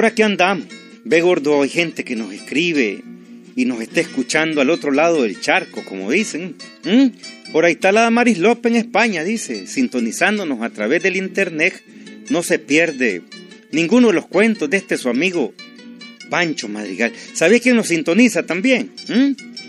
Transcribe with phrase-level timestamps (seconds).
[0.00, 0.64] Por aquí andamos.
[1.04, 3.04] Ve, gordo, hay gente que nos escribe
[3.54, 6.54] y nos está escuchando al otro lado del charco, como dicen.
[7.52, 11.82] Por ahí está la Maris López en España, dice, sintonizándonos a través del internet.
[12.30, 13.20] No se pierde
[13.72, 15.52] ninguno de los cuentos de este su amigo
[16.30, 17.12] Pancho Madrigal.
[17.34, 18.92] ¿Sabía quién nos sintoniza también?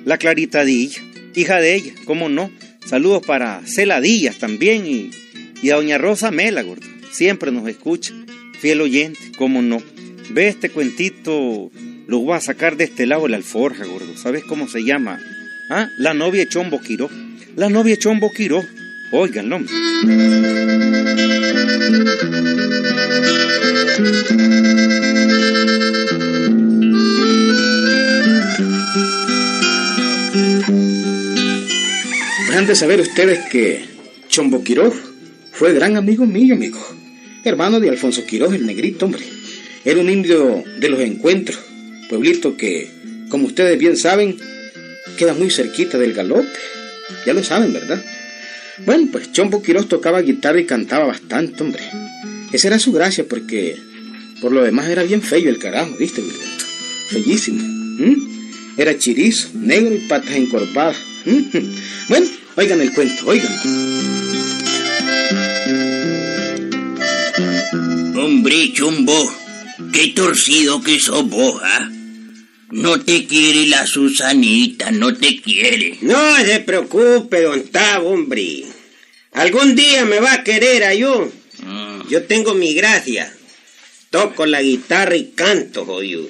[0.06, 1.02] La Clarita Díaz,
[1.36, 2.50] hija de ella, ¿cómo no?
[2.86, 5.12] Saludos para Cela Díaz también y,
[5.62, 6.88] y a Doña Rosa Mela, gordo.
[7.12, 8.14] Siempre nos escucha,
[8.62, 9.91] fiel oyente, ¿cómo no?
[10.34, 11.70] Ve este cuentito,
[12.08, 14.16] lo voy a sacar de este lado de la alforja, gordo.
[14.16, 15.20] ¿Sabes cómo se llama?
[15.70, 15.90] ¿Ah?
[15.98, 17.10] La novia Chombo Quiró.
[17.58, 18.64] La novia Chombo Quiró.
[19.12, 19.58] Óiganlo.
[32.54, 33.84] Han de saber ustedes que
[34.30, 34.94] Chombo Quiroz
[35.52, 36.80] fue gran amigo mío, amigo.
[37.44, 39.41] Hermano de Alfonso Quiroz, el negrito, hombre.
[39.84, 41.60] Era un indio de los encuentros,
[42.10, 42.90] pueblito que,
[43.30, 44.38] como ustedes bien saben,
[45.18, 46.48] queda muy cerquita del galope.
[47.26, 48.04] Ya lo saben, ¿verdad?
[48.86, 51.84] Bueno, pues Chombo Quiroz tocaba guitarra y cantaba bastante, hombre.
[52.52, 53.78] Esa era su gracia porque
[54.40, 56.66] por lo demás era bien feo el carajo, ¿viste, Gilberto?
[57.12, 57.64] Bellísimo.
[58.78, 60.98] Era chirizo, negro y patas encorvadas.
[62.08, 63.52] Bueno, oigan el cuento, oigan.
[68.16, 69.34] Hombre, chumbo,
[69.92, 71.90] qué torcido que sos vos, ¿ah?
[72.72, 75.98] No te quiere la Susanita, no te quiere.
[76.02, 78.64] No se preocupe, don Tavo, hombre.
[79.34, 81.30] Algún día me va a querer a yo.
[81.64, 82.08] Mm.
[82.10, 83.34] Yo tengo mi gracia.
[84.10, 86.28] Toco la guitarra y canto, jodido.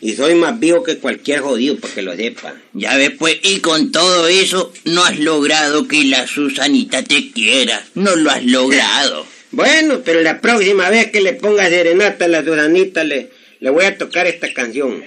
[0.00, 2.54] Y soy más vivo que cualquier jodido, para que lo sepa.
[2.72, 7.86] Ya ves, pues, y con todo eso, no has logrado que la Susanita te quiera.
[7.94, 9.26] No lo has logrado.
[9.54, 13.84] Bueno, pero la próxima vez que le ponga serenata a la Susanita, le, le voy
[13.84, 15.04] a tocar esta canción.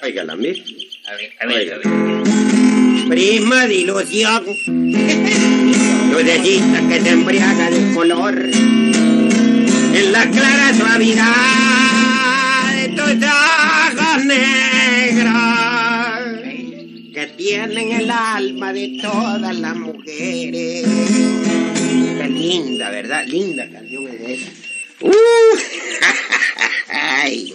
[0.00, 0.62] Óigala, mire.
[1.08, 1.88] A ver, a ver, a ver.
[3.08, 4.44] Prima de ilusión.
[6.12, 8.38] Lucecita que se embriaga de color.
[8.38, 11.26] En la clara suavidad
[12.76, 15.34] de tus ojos negros.
[17.14, 20.86] Que tienen el alma de todas las mujeres.
[22.28, 23.26] Linda, ¿verdad?
[23.26, 24.50] Linda canción es esa.
[25.00, 25.10] Uh,
[26.88, 27.54] ay.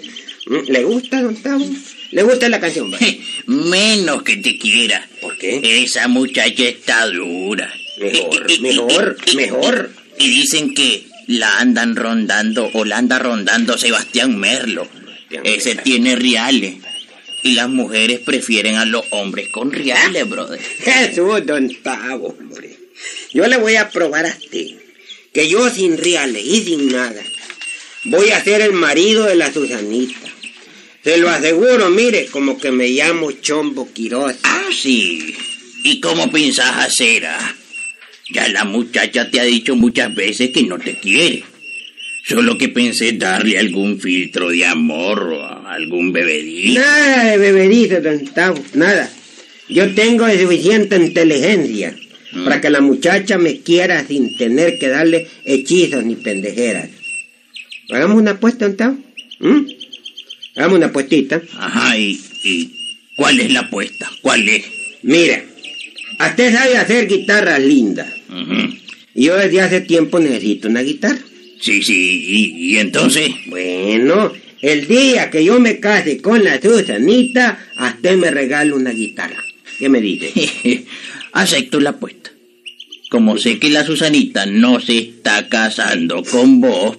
[0.68, 1.66] ¿Le gusta, don Tavo?
[2.12, 2.92] ¿Le gusta la canción?
[2.94, 2.98] va?
[3.48, 5.08] Menos que te quiera.
[5.22, 5.84] ¿Por qué?
[5.84, 7.74] Esa muchacha está dura.
[8.00, 9.92] Mejor, mejor, mejor.
[10.20, 14.88] Y dicen que la andan rondando o la anda rondando Sebastián Merlo.
[15.44, 16.76] Ese tiene reales.
[17.42, 20.62] Y las mujeres prefieren a los hombres con reales, brother.
[20.62, 22.43] Jesús, don Tavo, hombre.
[23.34, 24.68] Yo le voy a probar a usted
[25.34, 27.24] que yo sin reales y sin nada
[28.06, 30.20] voy a ser el marido de la Susanita.
[31.04, 34.36] Se lo aseguro, mire, como que me llamo Chombo Quiroz.
[34.44, 35.36] Ah, sí.
[35.84, 37.56] ¿Y cómo pensás hacer, ah?
[38.34, 41.44] Ya la muchacha te ha dicho muchas veces que no te quiere.
[42.26, 46.80] Solo que pensé darle algún filtro de amor o algún bebedito.
[46.80, 49.12] Nada de bebedizo, don Tavo, nada.
[49.68, 51.94] Yo tengo suficiente inteligencia
[52.34, 52.44] Mm.
[52.46, 56.90] para que la muchacha me quiera sin tener que darle hechizos ni pendejeras.
[57.92, 58.98] Hagamos una apuesta, Tavo.
[59.40, 59.66] ¿Mm?
[60.56, 61.42] Hagamos una apuestita.
[61.58, 62.72] Ajá, ¿y, y
[63.16, 64.10] cuál es la apuesta?
[64.22, 64.64] ¿Cuál es?
[65.02, 65.44] Mira,
[66.20, 68.08] usted sabe hacer guitarras lindas.
[69.16, 71.20] Y yo desde hace tiempo necesito una guitarra.
[71.60, 73.30] Sí, sí, y, y entonces...
[73.48, 78.92] Bueno, el día que yo me case con la Susanita, a usted me regala una
[78.92, 79.44] guitarra.
[79.78, 80.32] ¿Qué me dice?
[81.34, 82.32] Acepto la apuesta.
[83.10, 86.98] Como sé que la Susanita no se está casando con vos,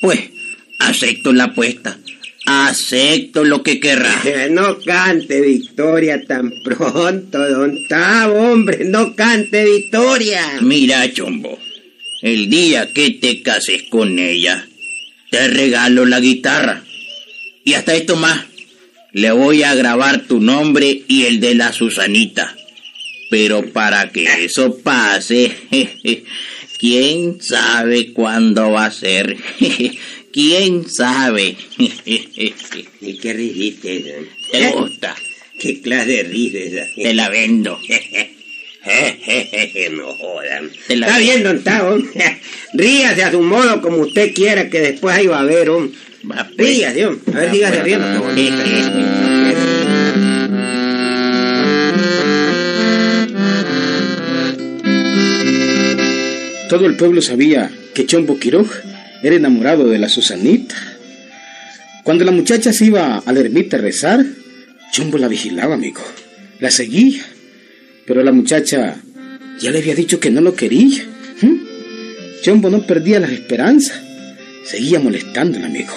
[0.00, 0.20] pues
[0.78, 1.98] acepto la apuesta.
[2.46, 4.24] Acepto lo que querrás.
[4.50, 10.58] No cante Victoria tan pronto, don Tavo, hombre, no cante Victoria.
[10.60, 11.58] Mira, Chombo,
[12.22, 14.66] el día que te cases con ella,
[15.30, 16.84] te regalo la guitarra.
[17.64, 18.46] Y hasta esto más,
[19.12, 22.56] le voy a grabar tu nombre y el de la Susanita.
[23.32, 25.50] Pero para que eso pase,
[26.78, 29.38] quién sabe cuándo va a ser.
[30.32, 31.56] quién sabe.
[31.78, 34.10] ¿Y qué risita esa?
[34.50, 35.14] ¿Te gusta?
[35.58, 36.86] ¿Qué clase de risa esa?
[36.94, 37.78] Te la vendo.
[39.92, 40.70] no jodan.
[40.86, 41.32] Te la Está vendo.
[41.32, 41.96] bien, don Tavo.
[42.74, 45.96] Ríase a su modo como usted quiera, que después ahí va a ver, hombre.
[46.30, 46.68] Va, pues.
[46.68, 47.34] Ríase, hombre.
[47.34, 47.84] A ver, dígase pues.
[47.84, 48.12] riendo.
[48.12, 49.71] Qué bonita.
[56.72, 58.70] Todo el pueblo sabía que Chombo Quiroz
[59.22, 60.74] era enamorado de la Susanita.
[62.02, 64.24] Cuando la muchacha se iba a la ermita a rezar,
[64.90, 66.00] Chombo la vigilaba, amigo.
[66.60, 67.22] La seguía.
[68.06, 68.96] Pero la muchacha
[69.60, 71.04] ya le había dicho que no lo quería.
[72.40, 74.00] Chombo no perdía las esperanzas.
[74.64, 75.92] Seguía molestándola, amigo.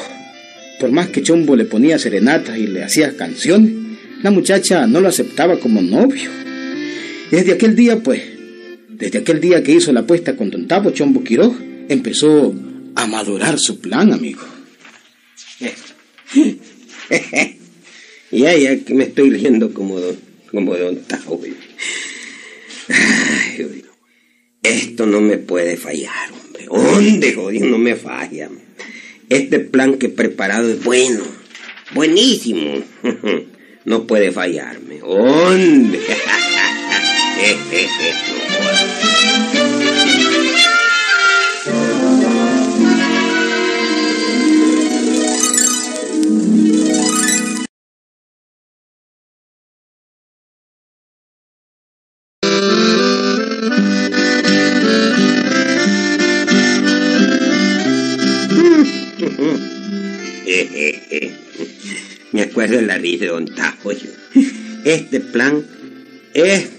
[0.82, 3.72] Por más que Chombo le ponía serenatas y le hacía canciones,
[4.22, 6.30] la muchacha no lo aceptaba como novio.
[7.32, 8.35] Desde aquel día, pues,
[8.98, 11.56] desde aquel día que hizo la apuesta con Don Tapo Chombo Quiroz,
[11.90, 12.54] empezó
[12.96, 14.46] a madurar su plan, amigo.
[18.32, 20.18] ya, ya que me estoy riendo como Don,
[20.50, 21.42] como don Tapo.
[24.64, 26.66] esto no me puede fallar, hombre.
[26.66, 28.50] ¿Dónde, jodido, no me falla?
[29.30, 31.24] Este plan que he preparado es bueno,
[31.94, 32.84] buenísimo.
[33.86, 34.98] No puede fallarme.
[34.98, 36.00] ¿Dónde?
[62.78, 63.50] de la risa de Don.
[64.86, 65.66] Este plan
[66.34, 66.70] es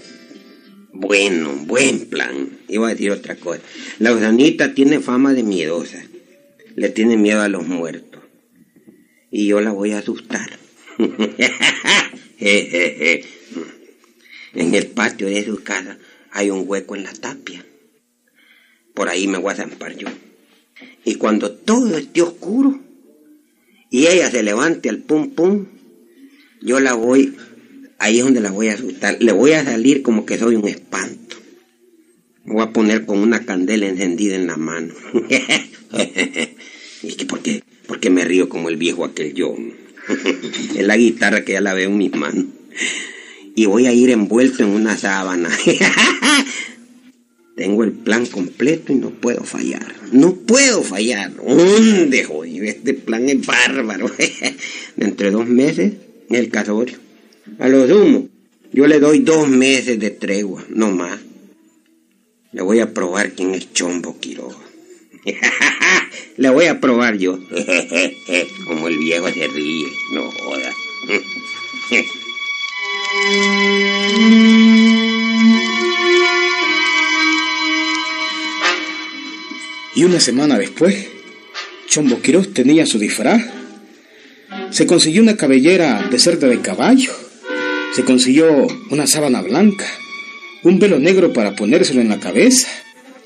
[0.93, 2.57] bueno, buen plan.
[2.67, 3.61] Iba a decir otra cosa.
[3.99, 6.03] La usanita tiene fama de miedosa.
[6.75, 8.21] Le tiene miedo a los muertos.
[9.29, 10.49] Y yo la voy a asustar.
[14.57, 15.97] en el patio de su casa
[16.31, 17.63] hay un hueco en la tapia.
[18.93, 20.07] Por ahí me voy a zampar yo.
[21.05, 22.79] Y cuando todo esté oscuro
[23.89, 25.65] y ella se levante al pum pum,
[26.61, 27.35] yo la voy,
[27.99, 29.17] ahí es donde la voy a asustar.
[29.19, 31.37] Le voy a salir como que soy un espanto.
[32.45, 34.93] Me voy a poner con una candela encendida en la mano.
[37.03, 37.63] ¿Y que por qué?
[37.87, 39.55] Porque me río como el viejo aquel yo.
[40.75, 42.45] es la guitarra que ya la veo en mis manos.
[43.55, 45.49] Y voy a ir envuelto en una sábana.
[47.55, 49.95] Tengo el plan completo y no puedo fallar.
[50.11, 51.33] No puedo fallar.
[51.35, 52.65] ¿Dónde, jodido?
[52.65, 54.11] Este plan es bárbaro.
[54.95, 55.93] Dentro de dos meses,
[56.29, 56.97] el casorio.
[57.59, 58.27] A lo sumo,
[58.73, 61.19] yo le doy dos meses de tregua, no más.
[62.51, 64.57] Le voy a probar quién es Chombo Quiroga.
[66.37, 67.39] le voy a probar yo.
[68.67, 70.73] Como el viejo se ríe, no joda.
[79.97, 81.07] Y una semana después,
[81.87, 83.41] Chombo Quiroz tenía su disfraz.
[84.69, 87.11] Se consiguió una cabellera de cerda de caballo.
[87.93, 89.85] Se consiguió una sábana blanca,
[90.63, 92.67] un velo negro para ponérselo en la cabeza,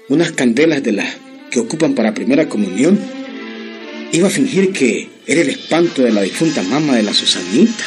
[0.07, 1.17] unas candelas de las
[1.49, 2.99] que ocupan para primera comunión.
[4.11, 7.83] Iba a fingir que era el espanto de la difunta mamá de la Susanita.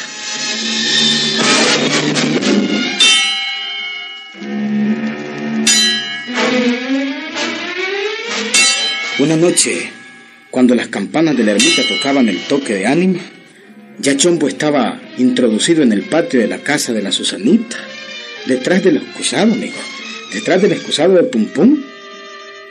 [9.17, 9.91] Una noche,
[10.51, 13.21] cuando las campanas de la ermita tocaban el toque de ánima,
[13.99, 17.77] ya Chombo estaba introducido en el patio de la casa de la Susanita,
[18.45, 19.77] detrás del excusado, amigo,
[20.33, 21.81] detrás del excusado de Pum Pum.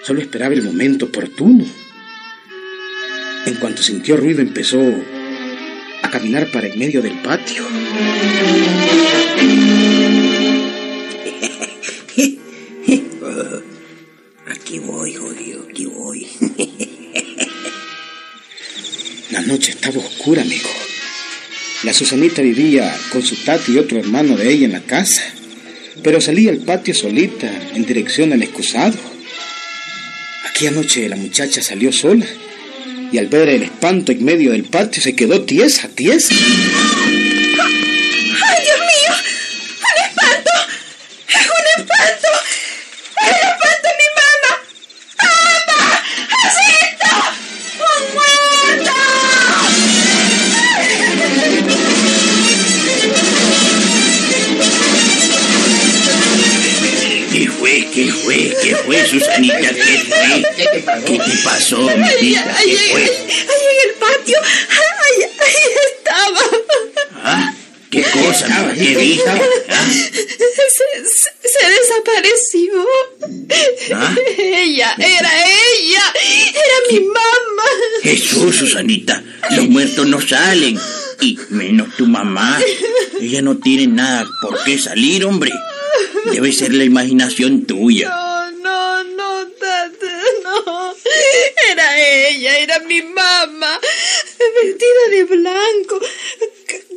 [0.03, 1.65] Solo esperaba el momento oportuno.
[3.47, 4.81] En cuanto sintió ruido, empezó
[6.03, 7.65] a caminar para el medio del patio.
[14.47, 16.27] Aquí voy, jodido, aquí voy.
[19.31, 20.69] La noche estaba oscura, amigo.
[21.83, 25.23] La Susanita vivía con su tati y otro hermano de ella en la casa,
[26.03, 28.97] pero salía al patio solita en dirección al excusado.
[30.49, 32.27] Aquella noche la muchacha salió sola
[33.13, 36.35] y al ver el espanto en medio del patio se quedó tiesa, tiesa.
[57.95, 58.53] ¿Qué fue?
[58.61, 59.57] ¿Qué fue, Susanita?
[59.57, 60.45] ¿Qué fue?
[60.57, 62.57] ¿Qué te pasó, mijita?
[62.65, 63.03] ¿Qué fue?
[63.03, 64.39] Ahí en el patio.
[64.69, 66.41] Ahí, ahí estaba.
[67.23, 67.55] ¿Ah?
[67.91, 68.73] ¿Qué cosa?
[68.75, 69.31] ¿Qué viste?
[69.31, 69.89] ¿Ah?
[69.93, 72.85] Se, se, desapareció.
[73.95, 74.17] ¿Ah?
[74.39, 76.03] Ella, era ella.
[76.53, 77.71] Era mi mamá.
[78.03, 79.23] Jesús, Susanita.
[79.53, 80.77] Los muertos no salen.
[81.21, 82.61] Y menos tu mamá.
[83.21, 85.53] Ella no tiene nada por qué salir, hombre.
[86.33, 88.09] Debe ser la imaginación tuya.
[88.09, 90.07] No, no, no, tate,
[90.43, 90.95] no.
[91.71, 93.81] Era ella, era mi mamá.
[94.63, 96.01] vestida de blanco,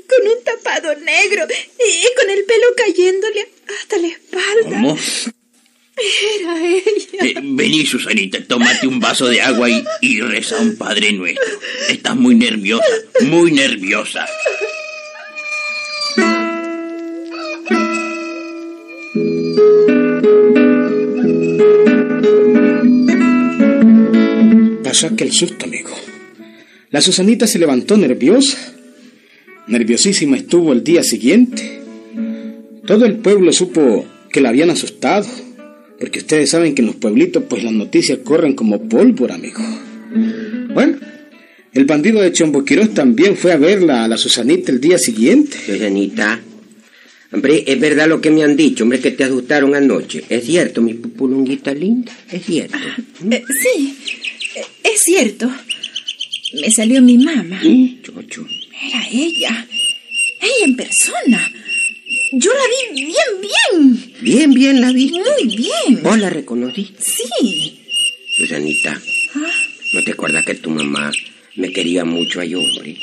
[0.08, 3.48] con un tapado negro y con el pelo cayéndole
[3.80, 4.64] hasta la espalda.
[4.64, 4.98] ¿Cómo?
[5.98, 7.20] Era ella.
[7.22, 11.60] Eh, vení, Susanita, tómate un vaso de agua y, y reza un Padre Nuestro.
[11.90, 12.86] Estás muy nerviosa,
[13.22, 14.28] muy nerviosa.
[24.84, 25.90] Pasó aquel susto, amigo.
[26.90, 28.58] La Susanita se levantó nerviosa.
[29.68, 31.82] Nerviosísima estuvo el día siguiente.
[32.86, 35.28] Todo el pueblo supo que la habían asustado.
[36.00, 39.62] Porque ustedes saben que en los pueblitos pues las noticias corren como pólvora, amigo.
[40.74, 40.98] Bueno,
[41.74, 45.58] el bandido de Chomboquirós también fue a verla a la Susanita el día siguiente.
[45.66, 46.40] Susanita,
[47.32, 50.24] hombre, es verdad lo que me han dicho, hombre, que te asustaron anoche.
[50.30, 52.78] Es cierto, mi pupulunguita linda, es cierto.
[53.30, 53.96] Eh, sí,
[54.56, 55.52] eh, es cierto.
[56.62, 57.60] Me salió mi mamá.
[57.64, 58.48] Mm, Chocho.
[58.88, 59.68] Era ella.
[60.42, 61.52] Ella en persona.
[62.34, 64.14] Yo la vi bien, bien.
[64.22, 65.18] Bien, bien la viste.
[65.20, 66.04] Muy bien.
[66.04, 67.02] ¿Vos la reconociste?
[67.04, 67.80] Sí.
[68.38, 69.02] Susanita,
[69.36, 69.52] Ah,
[69.94, 71.12] ¿no te acuerdas que tu mamá
[71.56, 72.96] me quería mucho a yo, hombre?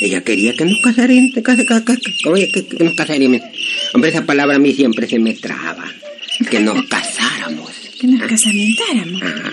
[0.00, 3.40] Ella quería que nos casáramos, que, nos casáramos.
[3.92, 5.84] Hombre, esa palabra a mí siempre se me traba.
[6.50, 7.70] Que nos casáramos.
[8.00, 9.22] que nos casamentáramos.
[9.22, 9.52] Ajá.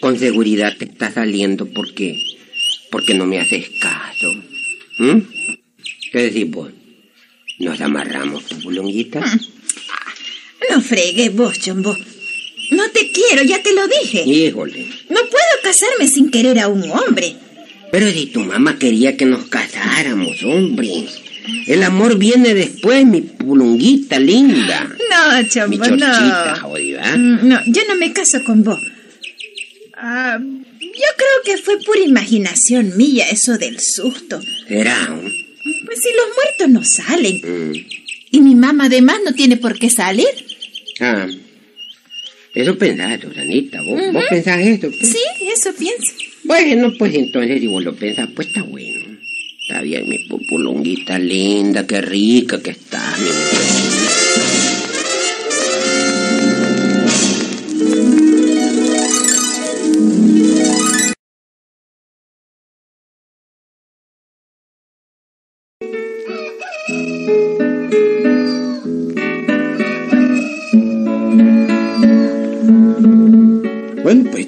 [0.00, 2.22] Con seguridad te está saliendo porque,
[2.90, 4.34] porque no me haces caso.
[4.98, 5.20] ¿Mm?
[6.12, 6.70] ¿Qué decís vos?
[7.58, 9.24] ¿Nos amarramos, pupulonguita?
[10.70, 11.96] No fregues vos, chombo.
[12.70, 14.24] No te quiero, ya te lo dije.
[14.26, 14.86] Híjole.
[15.08, 17.36] No puedo casarme sin querer a un hombre.
[17.94, 20.88] Pero si tu mamá quería que nos casáramos, hombre.
[21.68, 24.88] El amor viene después, mi pulunguita linda.
[25.10, 26.68] No, Mi chombo, chorchita, no.
[26.68, 27.16] jodida.
[27.16, 28.80] Mm, No, yo no me caso con vos.
[29.96, 34.40] Ah, yo creo que fue pura imaginación mía eso del susto.
[35.86, 37.36] Pues si los muertos no salen.
[37.44, 37.74] Mm.
[38.32, 40.26] Y mi mamá además no tiene por qué salir.
[40.98, 41.28] Ah.
[42.56, 43.82] Eso pensás, Susanita.
[43.82, 44.88] ¿Vos, vos pensás eso?
[44.88, 45.12] pues?
[45.12, 45.20] Sí,
[45.52, 46.12] eso pienso.
[46.44, 49.00] Bueno, pues entonces si vos lo pensás, pues está bueno.
[49.62, 53.93] Está bien, mi pupulonguita linda, qué rica que está, mi mujer.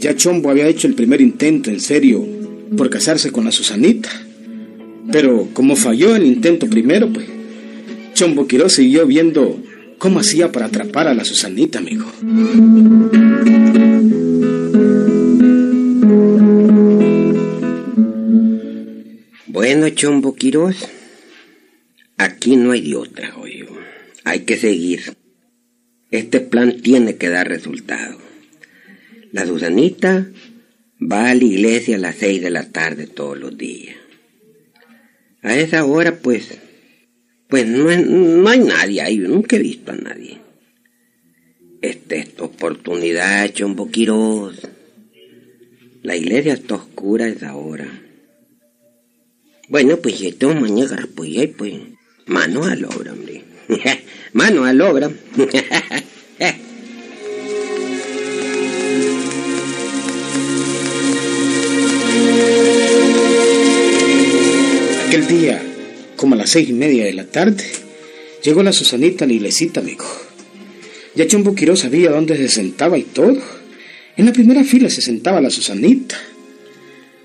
[0.06, 2.24] Ya Chombo había hecho el primer intento en serio
[2.76, 4.08] por casarse con la Susanita.
[5.10, 7.26] Pero como falló el intento primero, pues
[8.14, 9.60] Chombo Quirós siguió viendo
[9.98, 12.04] cómo hacía para atrapar a la Susanita, amigo.
[19.48, 20.86] Bueno, Chombo Quirós,
[22.16, 23.66] aquí no hay de otra, oye.
[24.22, 25.16] Hay que seguir.
[26.12, 28.18] Este plan tiene que dar resultado.
[29.32, 30.30] La Susanita
[31.00, 33.96] va a la iglesia a las seis de la tarde todos los días.
[35.42, 36.58] A esa hora, pues,
[37.48, 40.38] pues no, no hay nadie ahí, yo nunca he visto a nadie.
[41.82, 44.66] Esta es tu oportunidad, Chombo Quirós.
[46.02, 47.86] La iglesia está oscura a esa hora.
[49.68, 51.74] Bueno, pues si tengo mañana, pues pues,
[52.26, 53.44] mano a la obra, hombre.
[54.32, 55.10] mano a la obra.
[65.16, 65.62] Aquel día,
[66.16, 67.64] como a las seis y media de la tarde,
[68.44, 70.04] llegó la Susanita a la iglesita, amigo.
[71.14, 73.40] Ya Chombo Quirós sabía dónde se sentaba y todo.
[74.18, 76.20] En la primera fila se sentaba la Susanita.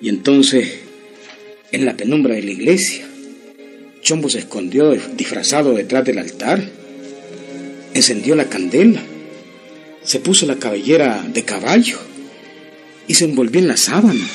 [0.02, 0.70] Y entonces,
[1.74, 3.06] en la penumbra de la iglesia,
[4.02, 6.64] Chombo se escondió disfrazado detrás del altar,
[7.94, 9.02] encendió la candela,
[10.02, 12.00] se puso la cabellera de caballo
[13.06, 14.26] y se envolvió en la sábana.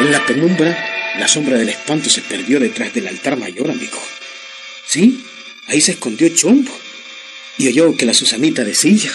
[0.00, 4.00] En la penumbra, la sombra del espanto se perdió detrás del altar mayor, amigo.
[4.86, 5.22] Sí,
[5.66, 6.72] ahí se escondió Chombo.
[7.58, 9.10] Y oyó que la Susanita decía,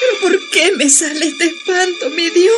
[0.00, 2.54] ¿Pero por qué me sale este espanto, mi Dios?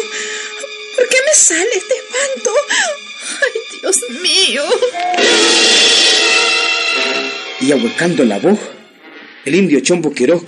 [0.96, 2.50] ¿Por qué me sale este espanto?
[3.40, 4.64] Ay, Dios mío.
[7.60, 8.58] y ahuecando la voz,
[9.44, 10.42] el indio Chombo Quirós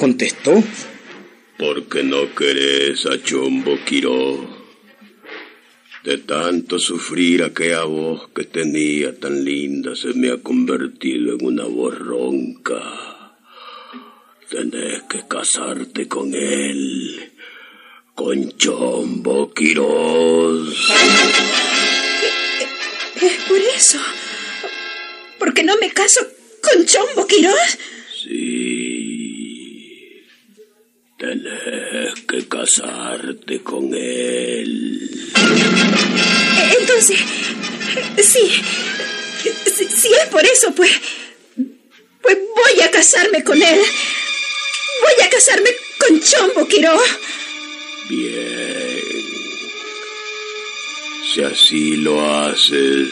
[6.05, 11.63] De tanto sufrir aquella voz que tenía tan linda se me ha convertido en una
[11.63, 13.37] voz ronca.
[14.51, 17.33] Tenés que casarte con él,
[18.17, 20.91] con Chombo Quirós.
[23.21, 24.01] Es por eso.
[25.39, 26.21] ¿Por qué no me caso
[26.63, 27.79] con Chombo Quirós?
[28.21, 28.72] Sí.
[31.23, 35.31] Tenés que casarte con él.
[36.81, 37.21] Entonces,
[38.25, 38.51] sí,
[39.73, 40.91] si, si es por eso, pues,
[42.21, 43.81] pues voy a casarme con él.
[45.03, 47.01] Voy a casarme con Chombo Quirós.
[48.09, 49.01] Bien.
[51.33, 53.11] Si así lo haces,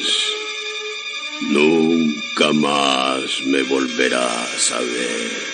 [1.43, 5.50] nunca más me volverás a ver.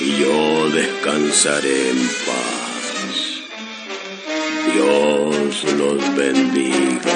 [0.00, 3.42] Y yo descansaré en paz.
[4.72, 7.12] Dios los bendiga.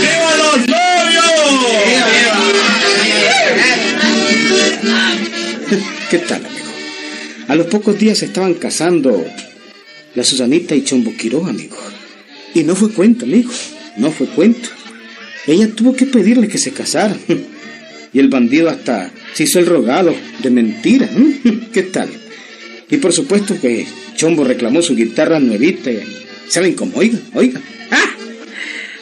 [0.00, 1.24] ¡Viva los novios!
[6.10, 6.53] ¿Qué tal?
[7.54, 9.24] A los pocos días se estaban casando
[10.16, 11.76] la Susanita y Chombo Quiroz, amigo.
[12.52, 13.52] Y no fue cuento, amigo.
[13.96, 14.70] No fue cuento.
[15.46, 17.16] Ella tuvo que pedirle que se casaran.
[18.12, 21.08] Y el bandido hasta se hizo el rogado de mentira.
[21.72, 22.08] ¿Qué tal?
[22.90, 25.92] Y por supuesto que Chombo reclamó su guitarra nuevita.
[26.48, 26.96] ¿Saben cómo?
[26.96, 27.62] Oigan, oigan.
[27.92, 28.10] ¡Ah!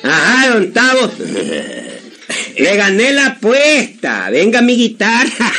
[0.03, 1.11] Ajá, don Tavo.
[2.59, 4.29] Le gané la apuesta.
[4.29, 5.53] Venga mi guitarra.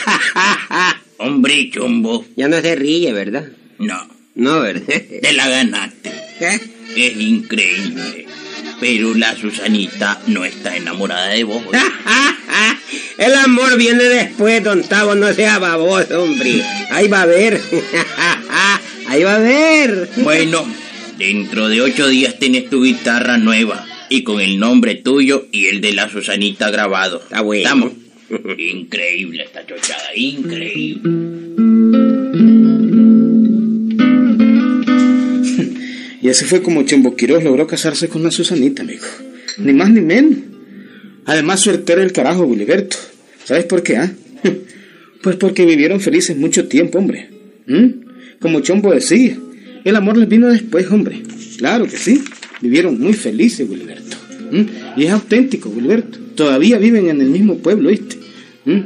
[1.23, 2.25] Hombre, chombo.
[2.35, 3.45] ya no se ríe, ¿verdad?
[3.79, 4.83] No, No, ¿verdad?
[5.21, 6.11] te la ganaste.
[6.41, 6.59] ¿Eh?
[6.97, 8.27] Es increíble.
[8.81, 11.63] Pero la Susanita no está enamorada de vos.
[13.17, 16.61] El amor viene después, don Tavo, no sea baboso, hombre.
[16.91, 17.61] Ahí va a ver.
[19.07, 20.09] Ahí va a ver.
[20.17, 20.67] Bueno,
[21.17, 25.79] dentro de ocho días tienes tu guitarra nueva y con el nombre tuyo y el
[25.79, 27.21] de la Susanita grabado.
[27.23, 27.63] Está bueno.
[27.63, 28.02] ¿Estamos?
[28.29, 31.01] Increíble esta chochada, increíble.
[36.21, 39.03] Y así fue como Chombo Quiroz logró casarse con la Susanita, amigo.
[39.57, 40.39] Ni más ni menos.
[41.25, 42.95] Además, suerte era el carajo, Wiliberto.
[43.43, 44.11] ¿Sabes por qué, ah?
[45.21, 47.29] Pues porque vivieron felices mucho tiempo, hombre.
[47.65, 47.87] ¿Mm?
[48.39, 49.37] Como Chombo decía,
[49.83, 51.21] el amor les vino después, hombre.
[51.57, 52.23] Claro que sí.
[52.61, 54.17] Vivieron muy felices, Wiliberto.
[54.51, 54.99] ¿Mm?
[54.99, 56.22] Y es auténtico, Wiliberto.
[56.35, 58.17] Todavía viven en el mismo pueblo, ¿viste?
[58.65, 58.81] ¿Mm?